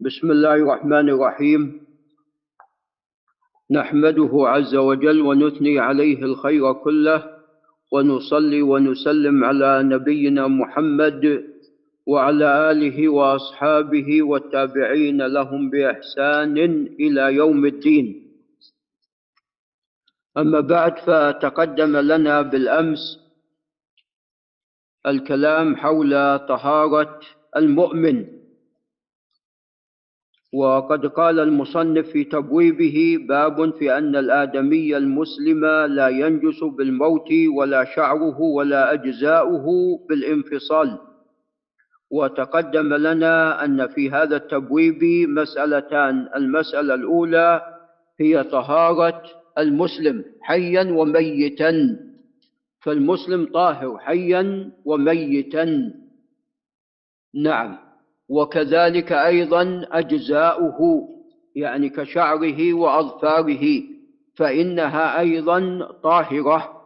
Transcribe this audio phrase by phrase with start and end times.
[0.00, 1.80] بسم الله الرحمن الرحيم.
[3.70, 7.38] نحمده عز وجل ونثني عليه الخير كله
[7.92, 11.44] ونصلي ونسلم على نبينا محمد
[12.06, 16.58] وعلى آله وأصحابه والتابعين لهم بإحسان
[17.00, 18.06] إلى يوم الدين.
[20.36, 23.18] أما بعد فتقدم لنا بالأمس
[25.06, 27.20] الكلام حول طهارة
[27.56, 28.37] المؤمن.
[30.52, 38.40] وقد قال المصنف في تبويبه باب في أن الآدمي المسلم لا ينجس بالموت ولا شعره
[38.40, 39.66] ولا أجزاؤه
[40.08, 40.98] بالانفصال.
[42.10, 47.62] وتقدم لنا أن في هذا التبويب مسألتان المسألة الأولى
[48.20, 49.22] هي طهارة
[49.58, 51.98] المسلم حيا وميتا.
[52.80, 55.92] فالمسلم طاهر حيا وميتا.
[57.34, 57.87] نعم.
[58.28, 61.08] وكذلك أيضا أجزاؤه
[61.56, 63.82] يعني كشعره وأظفاره
[64.36, 66.82] فإنها أيضا طاهرة.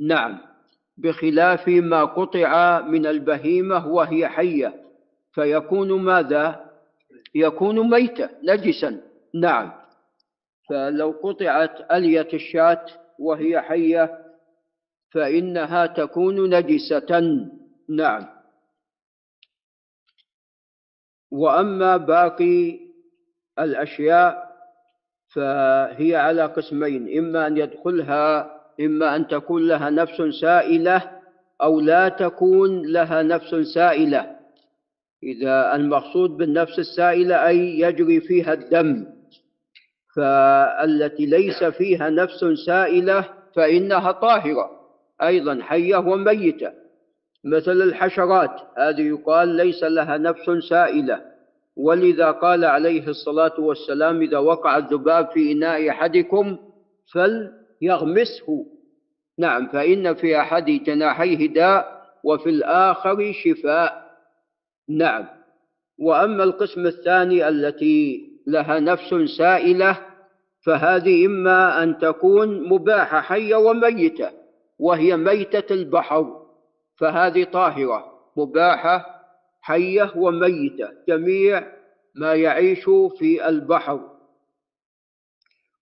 [0.00, 0.38] نعم
[0.98, 4.74] بخلاف ما قطع من البهيمة وهي حية
[5.32, 6.70] فيكون ماذا؟
[7.34, 9.00] يكون ميتة نجسا.
[9.34, 9.72] نعم
[10.68, 12.86] فلو قطعت ألية الشاة
[13.18, 14.18] وهي حية
[15.14, 17.20] فإنها تكون نجسة.
[17.90, 18.37] نعم.
[21.30, 22.78] وأما باقي
[23.58, 24.48] الأشياء
[25.34, 31.10] فهي على قسمين إما أن يدخلها إما أن تكون لها نفس سائلة
[31.62, 34.36] أو لا تكون لها نفس سائلة.
[35.22, 39.06] إذا المقصود بالنفس السائلة أي يجري فيها الدم
[40.16, 44.70] فالتي ليس فيها نفس سائلة فإنها طاهرة
[45.22, 46.72] أيضا حية وميتة.
[47.44, 51.20] مثل الحشرات هذه يقال ليس لها نفس سائلة.
[51.76, 56.58] ولذا قال عليه الصلاة والسلام إذا وقع الذباب في إناء أحدكم
[57.12, 58.66] فليغمسه.
[59.38, 64.08] نعم فإن في أحد جناحيه داء وفي الآخر شفاء.
[64.88, 65.26] نعم.
[65.98, 69.98] وأما القسم الثاني التي لها نفس سائلة
[70.66, 74.30] فهذه إما أن تكون مباحة حية وميتة
[74.78, 76.47] وهي ميتة البحر.
[76.98, 79.24] فهذه طاهرة مباحة
[79.60, 81.72] حية وميتة جميع
[82.14, 82.84] ما يعيش
[83.18, 84.00] في البحر.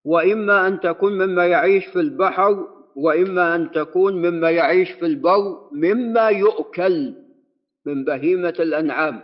[0.05, 6.29] وإما أن تكون مما يعيش في البحر وإما أن تكون مما يعيش في البر مما
[6.29, 7.15] يؤكل
[7.87, 9.23] من بهيمة الأنعام.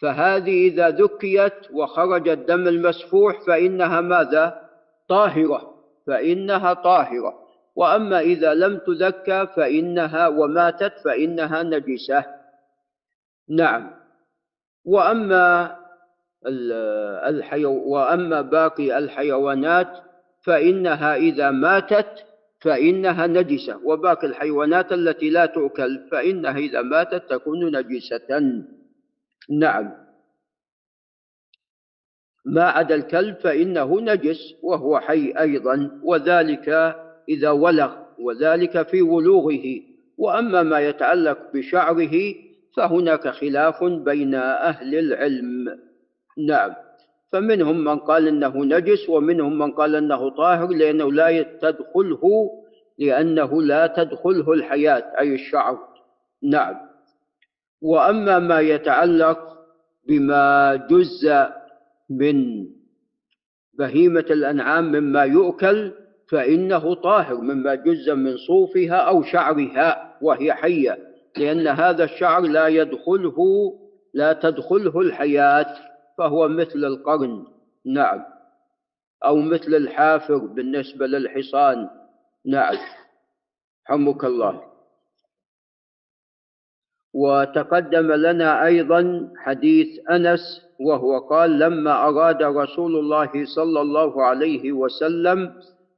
[0.00, 4.68] فهذه إذا ذكيت وخرج الدم المسفوح فإنها ماذا؟
[5.08, 5.74] طاهرة
[6.06, 7.47] فإنها طاهرة.
[7.78, 12.24] وأما إذا لم تذكى فإنها وماتت فإنها نجسة.
[13.48, 13.90] نعم.
[14.84, 15.76] وأما
[17.28, 19.98] الحيو وأما باقي الحيوانات
[20.42, 22.26] فإنها إذا ماتت
[22.58, 23.80] فإنها نجسة.
[23.84, 28.62] وباقي الحيوانات التي لا تؤكل فإنها إذا ماتت تكون نجسة.
[29.50, 30.08] نعم.
[32.44, 36.96] ما عدا الكلب فإنه نجس وهو حي أيضا وذلك
[37.28, 39.80] إذا ولغ وذلك في ولوغه.
[40.18, 42.34] وأما ما يتعلق بشعره
[42.76, 45.78] فهناك خلاف بين أهل العلم.
[46.48, 46.74] نعم.
[47.32, 52.50] فمنهم من قال إنه نجس ومنهم من قال إنه طاهر لأنه لا تدخله
[52.98, 55.78] لأنه لا تدخله الحياة أي الشعر.
[56.42, 56.76] نعم.
[57.82, 59.38] وأما ما يتعلق
[60.08, 61.28] بما جز
[62.10, 62.66] من
[63.78, 65.92] بهيمة الأنعام مما يؤكل
[66.30, 70.98] فإنه طاهر مما جز من صوفها أو شعرها وهي حية
[71.36, 73.38] لأن هذا الشعر لا يدخله
[74.14, 75.76] لا تدخله الحياة
[76.18, 77.46] فهو مثل القرن.
[77.86, 78.24] نعم.
[79.24, 81.90] أو مثل الحافر بالنسبة للحصان.
[82.46, 82.76] نعم.
[83.84, 84.62] حمك الله.
[87.14, 95.54] وتقدم لنا أيضا حديث أنس وهو قال لما أراد رسول الله صلى الله عليه وسلم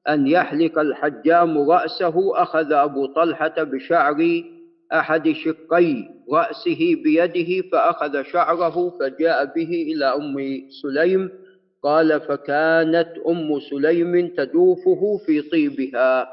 [0.09, 4.43] أن يحلق الحجام رأسه أخذ أبو طلحة بشعر
[4.93, 5.95] أحد شقي
[6.33, 10.37] رأسه بيده فأخذ شعره فجاء به إلى أم
[10.83, 11.31] سليم
[11.83, 16.29] قال فكانت أم سليم تدوفه في طيبها.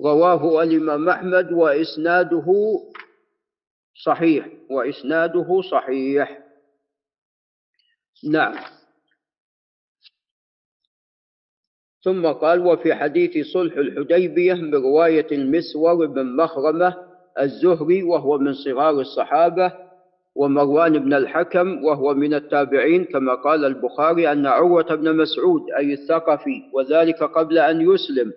[0.00, 2.46] رواه الإمام أحمد وإسناده
[4.04, 6.38] صحيح وإسناده صحيح.
[8.30, 8.54] نعم.
[12.04, 16.94] ثم قال وفي حديث صلح الحديبية برواية المسور بن مخرمة
[17.40, 19.72] الزهري وهو من صغار الصحابة
[20.34, 26.62] ومروان بن الحكم وهو من التابعين كما قال البخاري أن عروة بن مسعود أي الثقفي
[26.72, 28.32] وذلك قبل أن يسلم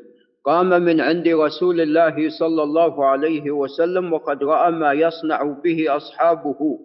[0.46, 6.80] قام من عند رسول الله صلى الله عليه وسلم وقد رأى ما يصنع به أصحابه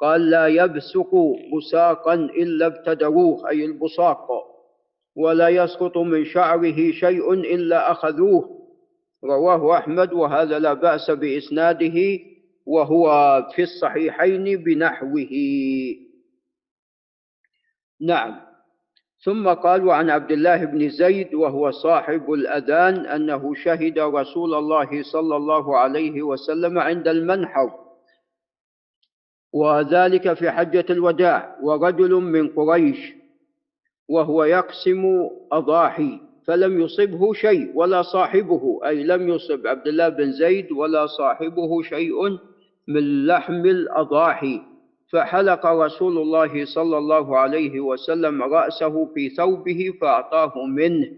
[0.00, 1.10] قال لا يبسق
[1.56, 4.49] بساقا إلا ابتدروه أي البصاق
[5.16, 8.60] ولا يسقط من شعره شيء إلا أخذوه.
[9.24, 12.18] رواه أحمد وهذا لا بأس بإسناده
[12.66, 13.06] وهو
[13.54, 15.28] في الصحيحين بنحوه.
[18.00, 18.40] نعم.
[19.24, 25.36] ثم قال وعن عبد الله بن زيد وهو صاحب الأذان أنه شهد رسول الله صلى
[25.36, 27.70] الله عليه وسلم عند المنحر.
[29.52, 33.19] وذلك في حجة الوداع ورجل من قريش.
[34.10, 38.80] وهو يقسم أضاحي فلم يصبه شيء ولا صاحبه.
[38.86, 42.18] أي لم يصب عبد الله بن زيد ولا صاحبه شيء
[42.88, 44.60] من لحم الأضاحي.
[45.12, 51.08] فحلق رسول الله صلى الله عليه وسلم رأسه في ثوبه فأعطاه منه.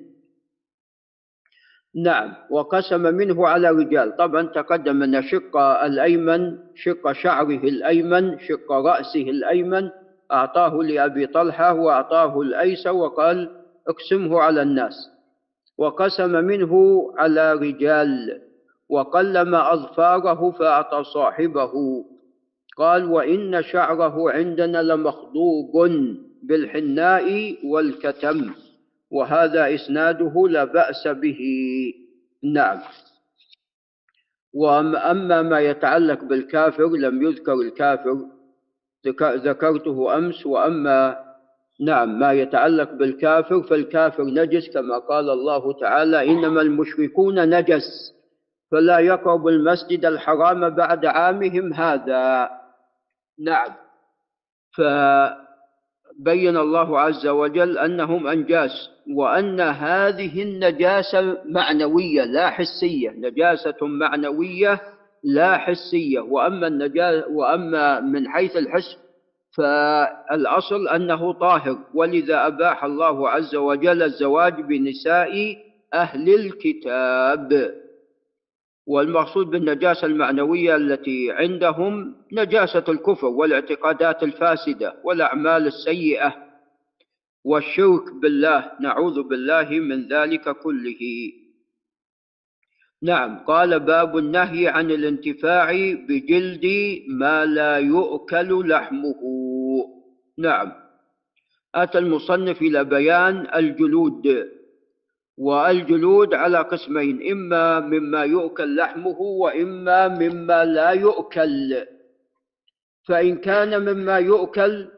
[1.95, 4.17] نعم وقسم منه على رجال.
[4.17, 9.91] طبعا تقدم أن شق الأيمن شق شعره الأيمن شق رأسه الأيمن
[10.33, 13.51] أعطاه لأبي طلحة وأعطاه الأيسر وقال
[13.89, 14.95] اقسمه على الناس.
[15.79, 18.41] وقسم منه على رجال
[18.89, 21.73] وقلم أظفاره فأعطى صاحبه.
[22.77, 25.91] قال وإن شعره عندنا لمخضوب
[26.43, 28.51] بالحناء والكتم
[29.11, 31.39] وهذا إسناده لا بأس به.
[32.43, 32.79] نعم.
[34.55, 38.17] وأما ما يتعلق بالكافر لم يذكر الكافر.
[39.45, 41.17] ذكرته أمس وأما
[41.81, 48.15] نعم ما يتعلق بالكافر فالكافر نجس كما قال الله تعالى إنما المشركون نجس
[48.71, 52.51] فلا يقرب المسجد الحرام بعد عامهم هذا.
[53.39, 53.69] نعم.
[54.77, 64.81] فبين الله عز وجل أنهم أنجاس وأن هذه النجاسة معنوية لا حسية نجاسة معنوية
[65.25, 66.21] لا حسية.
[66.21, 68.97] وأما النجاسة وأما من حيث الحس
[69.57, 71.79] فالأصل أنه طاهر.
[71.95, 75.57] ولذا أباح الله عز وجل الزواج بنساء
[75.95, 77.75] أهل الكتاب.
[78.87, 86.35] والمقصود بالنجاسة المعنوية التي عندهم نجاسة الكفر والاعتقادات الفاسدة والأعمال السيئة.
[87.45, 90.99] والشرك بالله نعوذ بالله من ذلك كله.
[93.03, 93.39] نعم.
[93.39, 95.73] قال باب النهي عن الانتفاع
[96.09, 96.67] بجلد
[97.09, 99.21] ما لا يؤكل لحمه.
[100.39, 100.73] نعم.
[101.75, 104.49] أتى المصنف إلى بيان الجلود
[105.39, 111.87] والجلود على قسمين إما مما يؤكل لحمه وإما مما لا يؤكل.
[113.09, 114.89] فإن كان مما يؤكل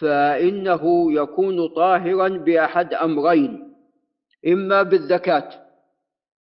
[0.00, 3.74] فإنه يكون طاهرا بأحد أمرين
[4.46, 5.61] إما بالذكاة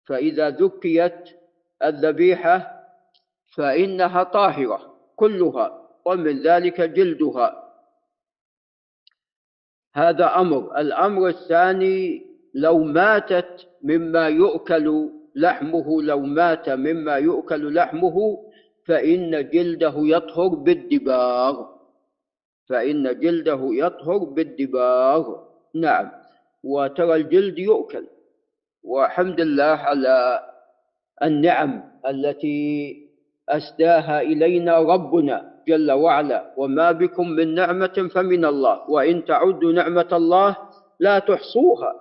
[0.05, 1.29] فإذا ذكيت
[1.83, 2.85] الذبيحة
[3.55, 7.65] فإنها طاهرة كلها ومن ذلك جلدها.
[9.95, 10.79] هذا أمر.
[10.79, 18.37] الأمر الثاني لو ماتت مما يؤكل لحمه لو مات مما يؤكل لحمه
[18.85, 21.65] فإن جلده يطهر بالدباغ.
[22.69, 25.35] فإن جلده يطهر بالدباغ.
[25.75, 26.11] نعم.
[26.63, 28.07] وترى الجلد يؤكل.
[28.85, 30.17] وحمد الله على
[31.23, 32.95] النعم التي
[33.49, 36.53] أسداها إلينا ربنا جل وعلا.
[36.57, 38.89] وما بكم من نعمة فمن الله.
[38.89, 40.57] وإن تعدوا نعمة الله
[40.99, 41.93] لا تحصوها.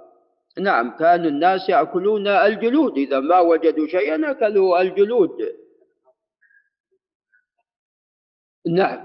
[0.61, 2.99] نعم كان الناس يأكلون الجلود.
[2.99, 5.37] إذا ما وجدوا شيئا أكلوا الجلود.
[8.69, 9.01] نعم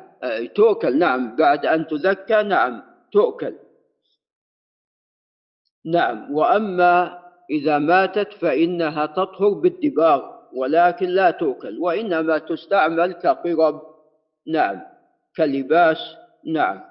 [0.55, 0.99] تؤكل.
[0.99, 3.55] نعم بعد أن تذكى نعم تؤكل.
[5.85, 7.18] نعم وأما
[7.49, 10.21] إذا ماتت فإنها تطهر بالدباغ
[10.55, 13.81] ولكن لا تؤكل وإنما تستعمل كقرب.
[14.47, 14.81] نعم.
[15.37, 15.97] كلباس.
[16.47, 16.81] نعم.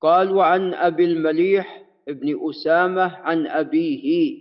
[0.00, 4.38] قال وعن أبي المليح ابن أسامة عن أبيه.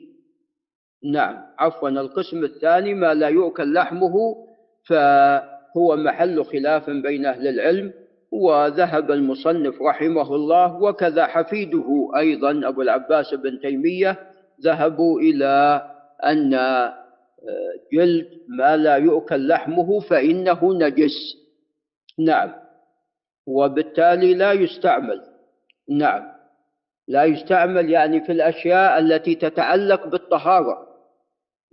[1.12, 1.44] نعم.
[1.60, 4.36] عفوا القسم الثاني ما لا يؤكل لحمه
[4.88, 7.94] فهو محل خلاف بين أهل العلم.
[8.32, 14.20] وذهب المصنف رحمه الله وكذا حفيده أيضا أبو العباس بن تيمية
[14.62, 15.82] ذهبوا إلى
[16.24, 16.94] أن آه،
[17.94, 21.38] جلد ما لا يؤكل لحمه فإنه نجس.
[22.20, 22.54] نعم.
[23.48, 25.24] وبالتالي لا يستعمل.
[25.90, 26.32] نعم.
[27.08, 30.88] لا يستعمل يعني في الأشياء التي تتعلق بالطهارة.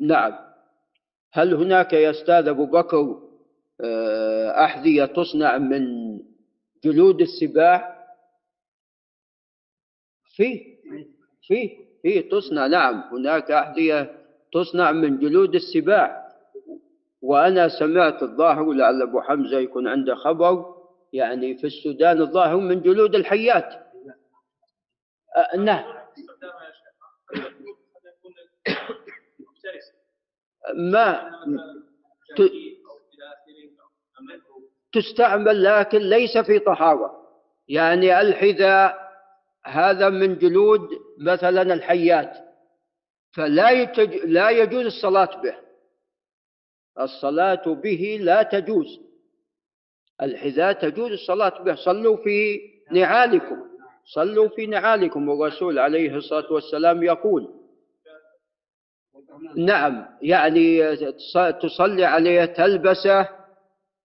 [0.00, 0.38] نعم.
[1.32, 3.20] هل هناك يا أستاذ أبو بكر
[3.84, 5.84] آه، أحذية تصنع من
[6.84, 7.94] جلود السباع؟
[10.36, 10.74] فيه
[11.46, 16.28] فيه فيه تصنع نعم هناك أحذية تصنع من جلود السباع.
[17.22, 20.74] وأنا سمعت الظاهر لعل أبو حمزة يكون عنده خبر
[21.12, 23.74] يعني في السودان الظاهر من جلود الحيات.
[25.36, 25.84] أه نعم.
[30.74, 31.30] ما
[34.92, 37.24] تستعمل لكن ليس في طهارة.
[37.68, 39.04] يعني الحذاء
[39.66, 42.36] هذا من جلود مثلا الحيات
[43.36, 44.14] فلا يتج...
[44.14, 45.54] لا يجوز الصلاة به.
[47.00, 49.00] الصلاة به لا تجوز.
[50.22, 51.74] الحذاء تجوز الصلاة به.
[51.74, 53.56] صلوا في نعالكم.
[54.04, 55.28] صلوا في نعالكم.
[55.28, 57.54] والرسول عليه الصلاة والسلام يقول
[59.56, 60.96] نعم يعني
[61.62, 63.28] تصلي عليه تلبسه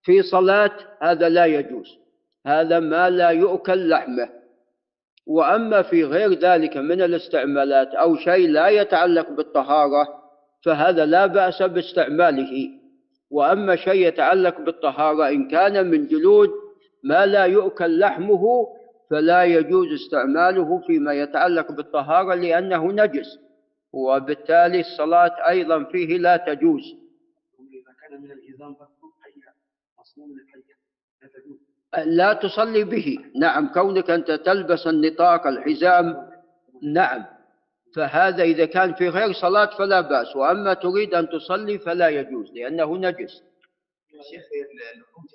[0.01, 1.97] في صلاة هذا لا يجوز.
[2.45, 4.38] هذا ما لا يؤكل لحمه.
[5.29, 10.07] وأما في غير ذلك من الاستعمالات أو شيء لا يتعلق بالطهارة
[10.65, 12.69] فهذا لا بأس باستعماله.
[13.31, 16.49] وأما شيء يتعلق بالطهارة إن كان من جلود
[17.03, 18.67] ما لا يؤكل لحمه
[19.09, 23.39] فلا يجوز استعماله فيما يتعلق بالطهارة لأنه نجس.
[23.93, 26.83] وبالتالي الصلاة أيضا فيه لا تجوز.
[27.73, 28.75] إذا كان من الإزام
[29.99, 30.35] مصنوع من
[31.21, 31.68] لا تجوز.
[31.97, 33.17] لا تصلي به.
[33.35, 36.29] نعم كونك أنت تلبس النطاق الحزام.
[36.83, 37.25] نعم.
[37.95, 42.97] فهذا إذا كان في غير صلاة فلا بأس وأما تريد أن تصلي فلا يجوز لأنه
[42.97, 43.43] نجس.
[44.31, 44.43] شيخ
[44.93, 45.25] اللحوم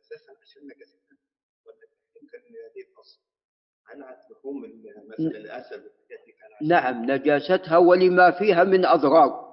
[0.00, 1.16] أساسا عشان نجاستها
[1.66, 2.38] ولا يمكن
[2.76, 3.20] يفصل
[3.88, 4.62] عنها لحوم
[5.08, 5.82] مثلا الأسد
[6.62, 9.52] نعم نجاستها ولما فيها من أضرار.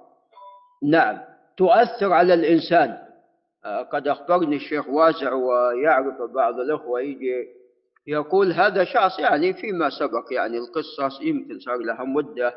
[0.82, 1.20] نعم.
[1.56, 3.09] تؤثر على الإنسان.
[3.64, 7.48] قد أخبرني الشيخ واسع ويعرف بعض الأخوة يجي
[8.06, 12.54] يقول هذا شخص يعني فيما سبق يعني القصة يمكن صار لها مدة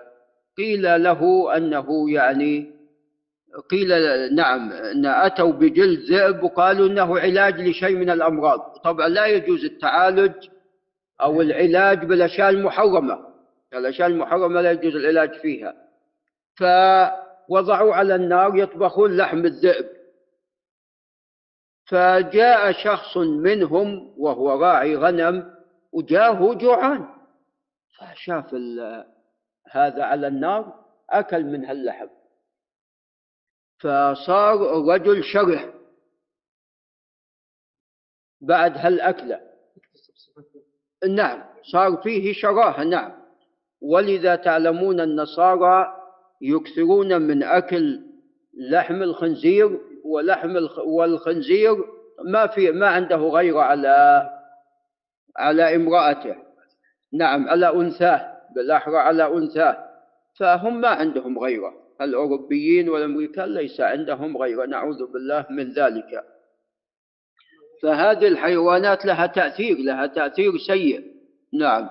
[0.57, 2.71] قيل له أنه يعني
[3.69, 3.89] قيل
[4.35, 8.59] نعم أن أتوا بجلد ذئب وقالوا أنه علاج لشيء من الأمراض.
[8.83, 10.33] طبعا لا يجوز التعالج
[11.21, 13.19] أو العلاج بالأشياء المحرمة.
[13.73, 15.73] الأشياء المحرمة لا يجوز العلاج فيها.
[16.55, 19.85] فوضعوا على النار يطبخون لحم الذئب.
[21.85, 25.53] فجاء شخص منهم وهو راعي غنم
[25.91, 27.07] وجاءه جوعان.
[27.97, 28.55] فشاف
[29.71, 32.07] هذا على النار أكل من هاللحم
[33.79, 35.73] فصار الرجل شره.
[38.41, 39.41] بعد هالأكلة.
[41.09, 43.23] نعم صار فيه شراهة نعم.
[43.81, 46.03] ولذا تعلمون النصارى
[46.41, 48.01] يكثرون من أكل
[48.53, 49.79] لحم الخنزير
[50.13, 51.75] ولحم والخنزير
[52.25, 54.29] ما في ما عنده غير على
[55.37, 56.35] على امرأته.
[57.13, 59.89] نعم على أنثاه بالأحرى على أنثاه.
[60.39, 61.73] فهم ما عندهم غيره.
[62.01, 64.65] الأوروبيين والأمريكان ليس عندهم غيره.
[64.65, 66.23] نعوذ بالله من ذلك.
[67.83, 71.13] فهذه الحيوانات لها تأثير لها تأثير سيء.
[71.53, 71.89] نعم.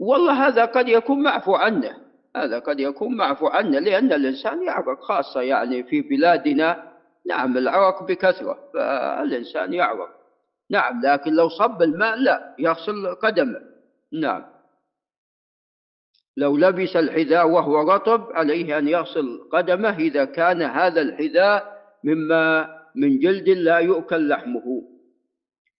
[0.00, 2.09] والله هذا قد يكون معفو عنه.
[2.36, 6.90] هذا قد يكون معفو عنه لأن الإنسان يعرق خاصة يعني في بلادنا.
[7.26, 10.08] نعم العرق بكثرة فالإنسان يعرق.
[10.70, 13.60] نعم لكن لو صب الماء لا يغسل قدمه.
[14.12, 14.44] نعم.
[16.36, 23.18] لو لبس الحذاء وهو رطب عليه أن يغسل قدمه إذا كان هذا الحذاء مما من
[23.18, 24.82] جلد لا يؤكل لحمه.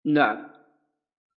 [0.06, 0.50] نعم.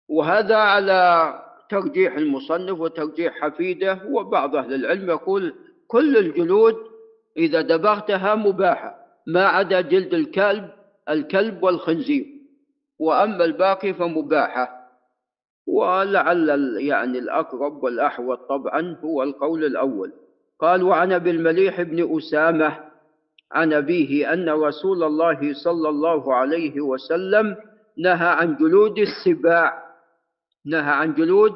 [0.10, 1.34] وهذا على
[1.74, 5.54] ترجيح المصنف وترجيح حفيده وبعض أهل العلم يقول
[5.88, 6.76] كل الجلود
[7.38, 8.96] إذا دبغتها مباحة
[9.28, 10.70] ما عدا جلد الكلب
[11.10, 12.26] الكلب والخنزير.
[13.00, 14.70] وأما الباقي فمباحة.
[15.68, 20.12] ولعل يعني الأقرب والأحوط طبعا هو القول الأول.
[20.60, 22.80] قال وعن أبي المليح بن أسامة
[23.52, 27.56] عن أبيه أن رسول الله صلى الله عليه وسلم
[27.98, 29.83] نهى عن جلود السباع
[30.66, 31.56] نهى عن جلود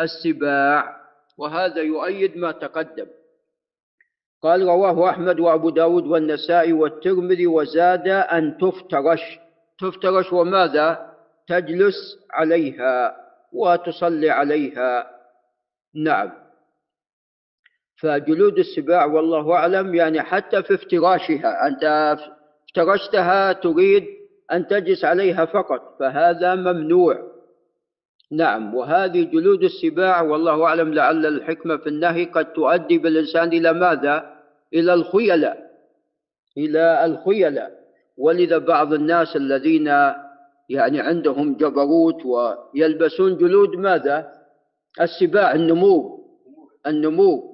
[0.00, 0.96] السباع
[1.38, 3.06] وهذا يؤيد ما تقدم.
[4.42, 9.38] قال رواه أحمد وأبو داود والنسائي والترمذي وزاد أن تفترش.
[9.80, 11.12] تفترش وماذا؟
[11.48, 13.16] تجلس عليها
[13.52, 15.10] وتصلي عليها.
[15.94, 16.32] نعم.
[17.96, 21.66] فجلود السباع والله أعلم يعني حتى في افتراشها.
[21.66, 22.16] أنت
[22.68, 24.06] افترشتها تريد
[24.52, 27.31] أن تجلس عليها فقط فهذا ممنوع.
[28.32, 34.36] نعم وهذه جلود السباع والله أعلم لعل الحكمة في النهي قد تؤدي بالإنسان إلى ماذا؟
[34.74, 35.70] إلى الخيلاء
[36.58, 37.70] إلى الخيلاء
[38.16, 39.86] ولذا بعض الناس الذين
[40.68, 44.32] يعني عندهم جبروت ويلبسون جلود ماذا؟
[45.00, 46.18] السباع النمور
[46.86, 47.52] النمور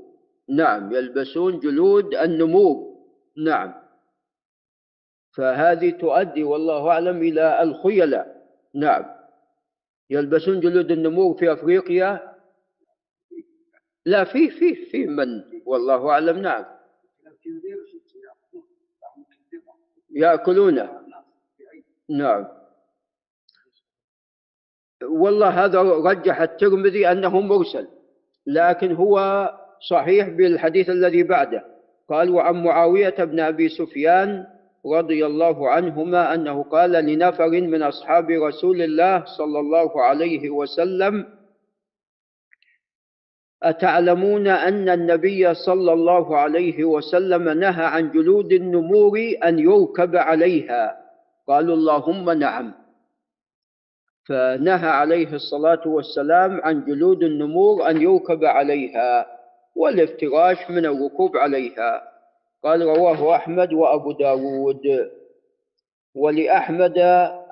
[0.49, 2.89] نعم يلبسون جلود النمور
[3.45, 3.75] نعم.
[5.37, 8.27] فهذه تؤدي والله أعلم إلى الخيلاء
[8.75, 9.18] نعم.
[10.11, 12.35] يلبسون جلود النمور في أفريقيا؟
[14.07, 16.65] لا في في في من؟ والله أعلم نعم.
[20.11, 21.01] يأكلونه.
[22.11, 22.47] نعم.
[25.03, 27.89] والله هذا رجح الترمذي أنه مرسل
[28.47, 29.49] لكن هو
[29.91, 31.65] صحيح بالحديث الذي بعده.
[32.09, 34.47] قال وعن معاوية بن أبي سفيان
[34.95, 41.27] رضي الله عنهما أنه قال لنفر من أصحاب رسول الله صلى الله عليه وسلم
[43.63, 50.97] أتعلمون أن النبي صلى الله عليه وسلم نهى عن جلود النمور أن يركب عليها؟
[51.49, 52.75] قالوا اللهم نعم.
[54.29, 59.27] فنهى عليه الصلاة والسلام عن جلود النمور أن يركب عليها
[59.77, 62.08] والافتراش من الركوب عليها.
[62.65, 65.11] قال رواه أحمد وأبو داود.
[66.15, 66.99] ولأحمد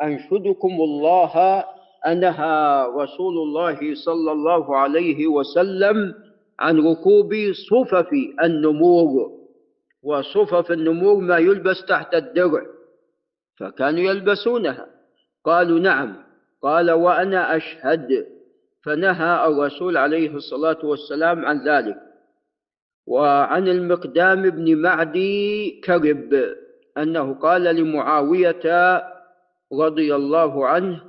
[0.02, 1.64] أنشدكم الله
[2.06, 6.14] أنهى رسول الله صلى الله عليه وسلم
[6.60, 7.34] عن ركوب
[7.70, 8.08] صفف
[8.42, 9.32] النمور.
[10.02, 12.62] وصفف النمور ما يلبس تحت الدرع
[13.60, 14.86] فكانوا يلبسونها.
[15.44, 16.16] قالوا نعم.
[16.62, 18.26] قال وأنا أشهد.
[18.84, 22.05] فنهى الرسول عليه الصلاة والسلام عن ذلك.
[23.06, 26.54] وعن المقدام بن معدي كرب
[26.98, 29.02] أنه قال لمعاوية
[29.72, 31.02] رضي الله عنه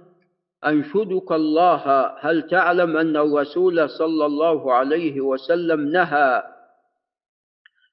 [0.65, 6.43] أنشدك الله هل تعلم أن الرسول صلى الله عليه وسلم نهى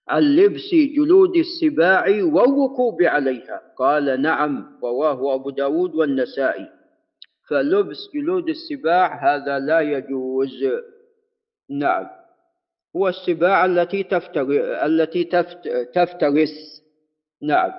[0.09, 6.69] عن لبس جلود السباع والركوب عليها؟ قال نعم رواه أبو داود والنسائي.
[7.49, 10.65] فلبس جلود السباع هذا لا يجوز.
[11.71, 12.07] نعم.
[12.97, 14.47] هو السباع التي تفتر
[14.87, 15.25] التي
[15.95, 16.83] تفترس.
[17.43, 17.73] نعم.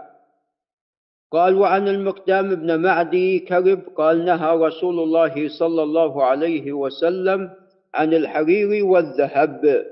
[1.32, 7.52] قال وعن المقدام بن معدي كرب قال نهى رسول الله صلى الله عليه وسلم
[7.94, 9.86] عن الحرير والذهب.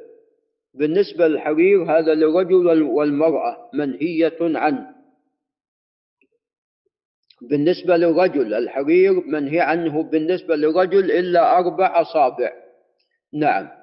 [0.74, 4.94] بالنسبة للحرير هذا للرجل والمرأة منهية عنه.
[7.42, 12.54] بالنسبة للرجل الحرير منهي عنه بالنسبة للرجل إلا أربع أصابع.
[13.34, 13.83] نعم.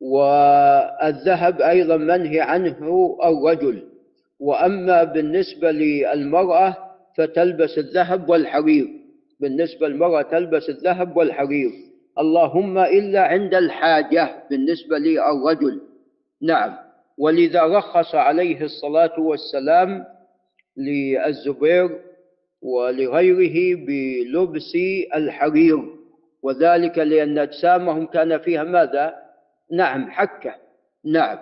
[0.00, 3.82] والذهب أيضا منهي عنه الرجل
[4.40, 6.76] وأما بالنسبة للمرأة
[7.16, 8.88] فتلبس الذهب والحرير.
[9.40, 11.70] بالنسبة للمرأة تلبس الذهب والحرير.
[12.18, 15.80] اللهم إلا عند الحاجة بالنسبة للرجل
[16.42, 16.76] نعم.
[17.18, 20.04] ولذا رخص عليه الصلاة والسلام
[20.76, 22.00] للزبير
[22.62, 24.72] ولغيره بلبس
[25.14, 25.78] الحرير.
[26.42, 29.27] وذلك لأن أجسامهم كان فيها ماذا؟
[29.70, 30.54] نعم حكة.
[31.04, 31.38] نعم.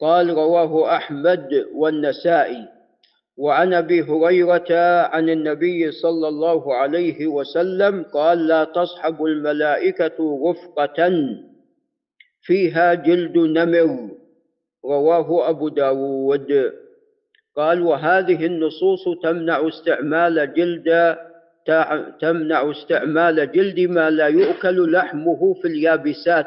[0.00, 2.68] قال رواه أحمد والنسائي.
[3.36, 4.66] وعن أبي هريرة
[5.06, 11.10] عن النبي صلى الله عليه وسلم قال لا تصحب الملائكة رفقة
[12.42, 14.10] فيها جلد نمر.
[14.84, 16.72] رواه أبو داود.
[17.56, 21.18] قال وهذه النصوص تمنع استعمال جلد
[22.20, 26.46] تمنع استعمال جلد ما لا يؤكل لحمه في اليابسات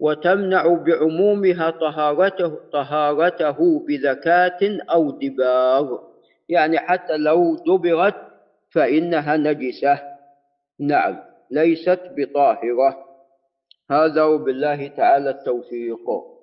[0.00, 5.98] وتمنع بعمومها طهارته طهارته بذكاة أو دباغ.
[6.48, 8.14] يعني حتى لو دبغت
[8.70, 10.00] فإنها نجسة.
[10.80, 11.16] نعم
[11.50, 13.04] ليست بطاهرة.
[13.90, 16.33] هذا وبالله تعالى التوفيق.